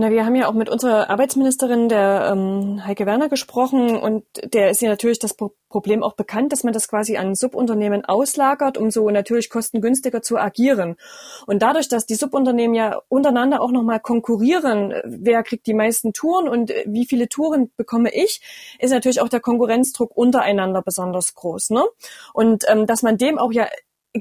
[0.00, 4.70] Na, wir haben ja auch mit unserer Arbeitsministerin, der ähm, Heike Werner, gesprochen und der
[4.70, 8.92] ist ja natürlich das Problem auch bekannt, dass man das quasi an Subunternehmen auslagert, um
[8.92, 10.94] so natürlich kostengünstiger zu agieren.
[11.46, 16.48] Und dadurch, dass die Subunternehmen ja untereinander auch nochmal konkurrieren, wer kriegt die meisten Touren
[16.48, 18.40] und wie viele Touren bekomme ich,
[18.78, 21.70] ist natürlich auch der Konkurrenzdruck untereinander besonders groß.
[21.70, 21.82] Ne?
[22.32, 23.66] Und ähm, dass man dem auch ja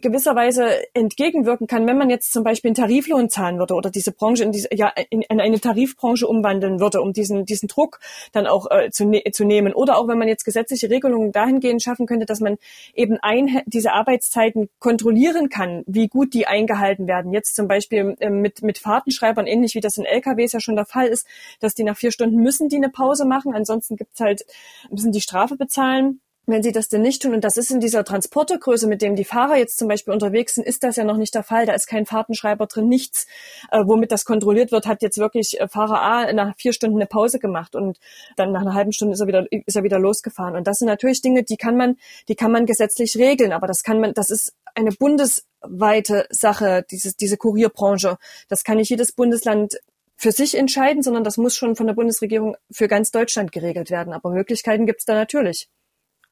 [0.02, 4.12] gewisser Weise entgegenwirken kann, wenn man jetzt zum Beispiel einen Tariflohn zahlen würde oder diese
[4.12, 8.00] Branche in, diese, ja, in, in eine Tarifbranche umwandeln würde, um diesen, diesen Druck
[8.32, 9.74] dann auch äh, zu, ne zu nehmen.
[9.74, 12.58] Oder auch wenn man jetzt gesetzliche Regelungen dahingehend schaffen könnte, dass man
[12.94, 17.34] eben ein, diese Arbeitszeiten kontrollieren kann, wie gut die eingehalten werden.
[17.34, 20.86] Jetzt zum Beispiel äh, mit, mit Fahrtenschreibern, ähnlich wie das in LKWs ja schon der
[20.86, 21.28] Fall ist,
[21.60, 24.46] dass die nach vier Stunden müssen die eine Pause machen, ansonsten gibt's halt,
[24.90, 28.06] müssen die Strafe bezahlen wenn sie das denn nicht tun, und das ist in dieser
[28.06, 31.36] Transportergröße, mit dem die Fahrer jetzt zum Beispiel unterwegs sind, ist das ja noch nicht
[31.36, 31.66] der Fall.
[31.66, 33.28] Da ist kein Fahrtenschreiber drin, nichts,
[33.70, 37.06] äh, womit das kontrolliert wird, hat jetzt wirklich äh, Fahrer A nach vier Stunden eine
[37.06, 38.00] Pause gemacht und
[38.38, 40.56] dann nach einer halben Stunde ist er wieder, ist er wieder losgefahren.
[40.56, 41.98] Und das sind natürlich Dinge, die kann man,
[42.30, 47.18] die kann man gesetzlich regeln, aber das kann man, das ist eine bundesweite Sache, dieses,
[47.18, 48.18] diese Kurierbranche.
[48.48, 49.78] Das kann nicht jedes Bundesland
[50.16, 54.14] für sich entscheiden, sondern das muss schon von der Bundesregierung für ganz Deutschland geregelt werden.
[54.14, 55.70] Aber Möglichkeiten gibt es da natürlich.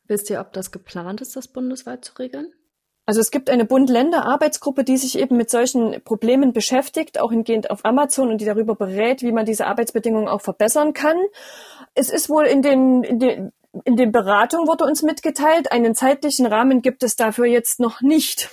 [0.08, 2.54] Wisst ihr, ob das geplant ist, das bundesweit zu regeln?
[3.08, 7.86] Also es gibt eine Bund-Länder-Arbeitsgruppe, die sich eben mit solchen Problemen beschäftigt, auch hingehend auf
[7.86, 11.18] Amazon und die darüber berät, wie man diese Arbeitsbedingungen auch verbessern kann.
[11.94, 13.52] Es ist wohl in den, in den,
[13.84, 18.50] in den Beratungen wurde uns mitgeteilt, einen zeitlichen Rahmen gibt es dafür jetzt noch nicht.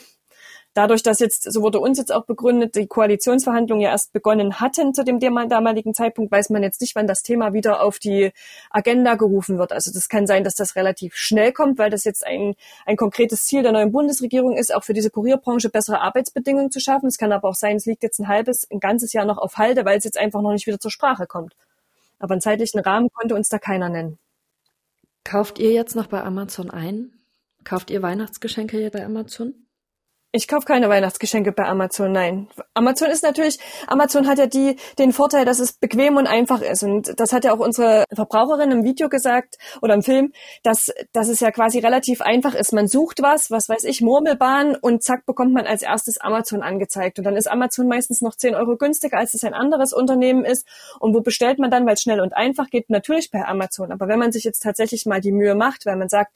[0.74, 4.94] Dadurch, dass jetzt, so wurde uns jetzt auch begründet, die Koalitionsverhandlungen ja erst begonnen hatten
[4.94, 8.32] zu dem damaligen Zeitpunkt, weiß man jetzt nicht, wann das Thema wieder auf die
[8.70, 9.72] Agenda gerufen wird.
[9.72, 12.54] Also das kann sein, dass das relativ schnell kommt, weil das jetzt ein,
[12.86, 17.08] ein konkretes Ziel der neuen Bundesregierung ist, auch für diese Kurierbranche bessere Arbeitsbedingungen zu schaffen.
[17.08, 19.58] Es kann aber auch sein, es liegt jetzt ein halbes, ein ganzes Jahr noch auf
[19.58, 21.54] Halde, weil es jetzt einfach noch nicht wieder zur Sprache kommt.
[22.18, 24.18] Aber einen zeitlichen Rahmen konnte uns da keiner nennen.
[25.24, 27.12] Kauft ihr jetzt noch bei Amazon ein?
[27.64, 29.61] Kauft ihr Weihnachtsgeschenke hier bei Amazon?
[30.34, 32.48] Ich kaufe keine Weihnachtsgeschenke bei Amazon, nein.
[32.72, 36.82] Amazon ist natürlich, Amazon hat ja die, den Vorteil, dass es bequem und einfach ist.
[36.82, 41.28] Und das hat ja auch unsere Verbraucherin im Video gesagt oder im Film, dass, dass
[41.28, 42.72] es ja quasi relativ einfach ist.
[42.72, 47.18] Man sucht was, was weiß ich, Murmelbahn und zack, bekommt man als erstes Amazon angezeigt.
[47.18, 50.66] Und dann ist Amazon meistens noch 10 Euro günstiger, als es ein anderes Unternehmen ist.
[50.98, 52.88] Und wo bestellt man dann, weil es schnell und einfach geht?
[52.88, 53.92] Natürlich bei Amazon.
[53.92, 56.32] Aber wenn man sich jetzt tatsächlich mal die Mühe macht, weil man sagt,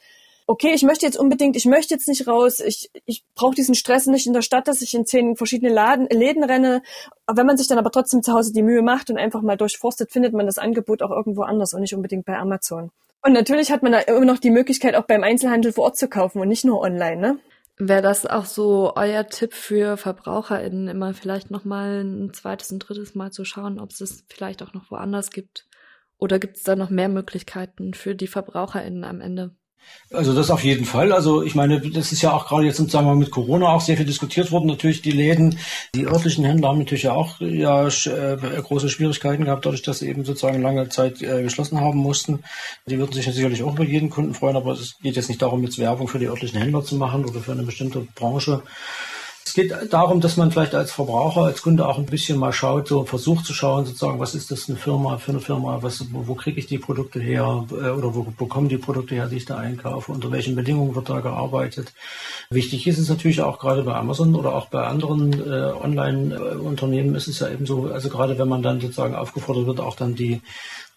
[0.46, 4.06] okay, ich möchte jetzt unbedingt, ich möchte jetzt nicht raus, ich, ich brauche diesen Stress
[4.06, 6.82] nicht in der Stadt, dass ich in zehn verschiedene Laden, Läden renne.
[7.30, 10.12] Wenn man sich dann aber trotzdem zu Hause die Mühe macht und einfach mal durchforstet,
[10.12, 12.90] findet man das Angebot auch irgendwo anders und nicht unbedingt bei Amazon.
[13.22, 16.09] Und natürlich hat man da immer noch die Möglichkeit, auch beim Einzelhandel vor Ort zu
[16.09, 17.38] kaufen und nicht nur online, ne?
[17.78, 23.14] Wäre das auch so euer Tipp für VerbraucherInnen, immer vielleicht nochmal ein zweites und drittes
[23.14, 25.66] Mal zu schauen, ob es es vielleicht auch noch woanders gibt?
[26.18, 29.50] Oder gibt es da noch mehr Möglichkeiten für die VerbraucherInnen am Ende?
[30.12, 31.12] Also das auf jeden Fall.
[31.12, 34.06] Also ich meine, das ist ja auch gerade jetzt mal mit Corona auch sehr viel
[34.06, 34.66] diskutiert worden.
[34.66, 35.58] Natürlich die Läden,
[35.96, 40.24] die örtlichen Händler haben natürlich auch ja äh, große Schwierigkeiten gehabt, dadurch, dass sie eben
[40.24, 42.44] sozusagen lange Zeit äh, geschlossen haben mussten.
[42.86, 45.64] Die würden sich sicherlich auch über jeden Kunden freuen, aber es geht jetzt nicht darum,
[45.64, 48.62] jetzt Werbung für die örtlichen Händler zu machen oder für eine bestimmte Branche.
[49.57, 53.07] Geht darum, dass man vielleicht als Verbraucher, als Kunde auch ein bisschen mal schaut, so
[53.07, 56.35] versucht zu schauen, sozusagen, was ist das eine Firma für eine Firma, was, wo, wo
[56.35, 59.47] kriege ich die Produkte her äh, oder wo, wo kommen die Produkte her, die ich
[59.47, 61.95] da einkaufe, unter welchen Bedingungen wird da gearbeitet.
[62.51, 67.27] Wichtig ist es natürlich auch gerade bei Amazon oder auch bei anderen äh, Online-Unternehmen ist
[67.27, 70.42] es ja eben so, also gerade wenn man dann sozusagen aufgefordert wird, auch dann die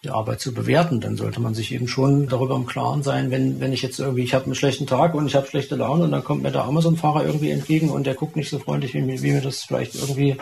[0.04, 3.60] die Arbeit zu bewerten, dann sollte man sich eben schon darüber im Klaren sein, wenn,
[3.60, 6.12] wenn ich jetzt irgendwie, ich habe einen schlechten Tag und ich habe schlechte Laune und
[6.12, 9.32] dann kommt mir der Amazon-Fahrer irgendwie entgegen und der guckt nicht so freundlich, wie, wie
[9.32, 10.38] mir das vielleicht irgendwie,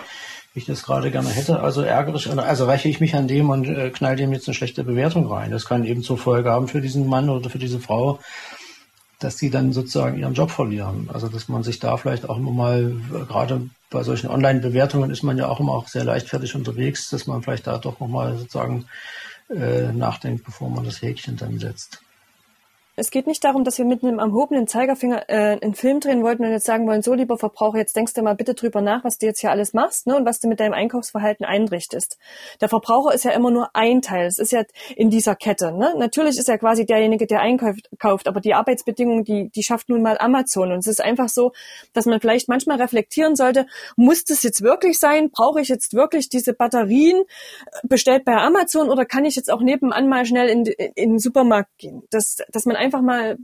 [0.53, 1.59] wie ich das gerade gerne hätte.
[1.59, 4.53] Also ärgere ich, also räche ich mich an dem und äh, knall dem jetzt eine
[4.53, 5.49] schlechte Bewertung rein.
[5.49, 8.19] Das kann eben zur Folge haben für diesen Mann oder für diese Frau,
[9.19, 11.09] dass sie dann sozusagen ihren Job verlieren.
[11.11, 12.95] Also dass man sich da vielleicht auch immer mal,
[13.27, 17.41] gerade bei solchen Online-Bewertungen ist man ja auch immer auch sehr leichtfertig unterwegs, dass man
[17.41, 18.85] vielleicht da doch nochmal sozusagen
[19.49, 22.01] äh, nachdenkt, bevor man das Häkchen dann setzt.
[22.99, 26.43] Es geht nicht darum, dass wir mit einem erhobenen Zeigerfinger äh, einen Film drehen wollten
[26.43, 29.19] und jetzt sagen wollen, so lieber Verbraucher, jetzt denkst du mal bitte drüber nach, was
[29.19, 32.17] du jetzt hier alles machst ne, und was du mit deinem Einkaufsverhalten einrichtest.
[32.59, 34.25] Der Verbraucher ist ja immer nur ein Teil.
[34.25, 34.63] Es ist ja
[34.95, 35.73] in dieser Kette.
[35.73, 35.93] Ne?
[35.95, 40.17] Natürlich ist er quasi derjenige, der einkauft, aber die Arbeitsbedingungen, die, die schafft nun mal
[40.17, 40.71] Amazon.
[40.71, 41.51] Und es ist einfach so,
[41.93, 45.29] dass man vielleicht manchmal reflektieren sollte, muss das jetzt wirklich sein?
[45.29, 49.61] Brauche ich jetzt wirklich diese Batterien äh, bestellt bei Amazon oder kann ich jetzt auch
[49.61, 52.01] nebenan mal schnell in, in den Supermarkt gehen?
[52.09, 53.37] Das, dass man einfach mal,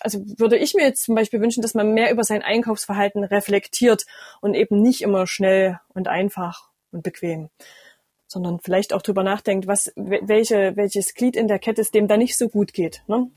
[0.00, 4.06] also würde ich mir jetzt zum Beispiel wünschen, dass man mehr über sein Einkaufsverhalten reflektiert
[4.40, 7.50] und eben nicht immer schnell und einfach und bequem.
[8.30, 12.16] sondern vielleicht auch drüber nachdenkt, was, welche, welches Glied in der Kette es dem da
[12.16, 13.02] nicht so gut geht.
[13.08, 13.28] Ne?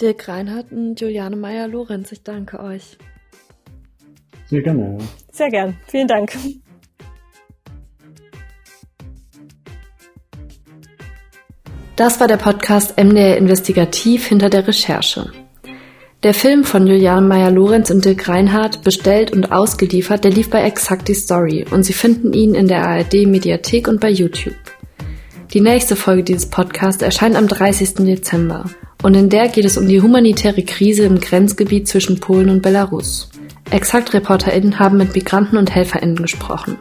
[0.00, 2.98] Dirk Reinhardt und Juliane Meyer-Lorenz, ich danke euch.
[4.46, 4.98] Sehr gerne.
[5.30, 5.78] Sehr gern.
[5.86, 6.32] Vielen Dank.
[11.98, 15.32] Das war der Podcast MDR Investigativ hinter der Recherche.
[16.22, 21.08] Der Film von Juliane Meyer-Lorenz und Dirk Reinhardt, bestellt und ausgeliefert, der lief bei Exakt
[21.08, 24.54] die Story und Sie finden ihn in der ARD Mediathek und bei YouTube.
[25.52, 27.94] Die nächste Folge dieses Podcasts erscheint am 30.
[27.94, 28.66] Dezember
[29.02, 33.28] und in der geht es um die humanitäre Krise im Grenzgebiet zwischen Polen und Belarus.
[33.72, 36.78] Exakt-ReporterInnen haben mit Migranten und HelferInnen gesprochen.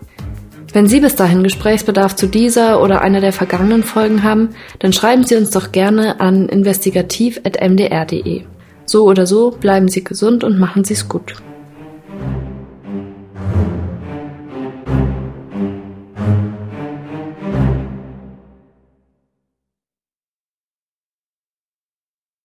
[0.78, 5.24] Wenn Sie bis dahin Gesprächsbedarf zu dieser oder einer der vergangenen Folgen haben, dann schreiben
[5.24, 8.44] Sie uns doch gerne an investigativ.mdr.de.
[8.86, 11.34] So oder so bleiben Sie gesund und machen Sie es gut.